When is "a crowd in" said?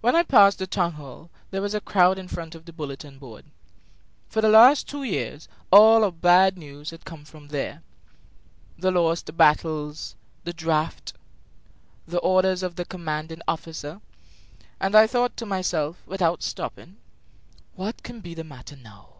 1.72-2.26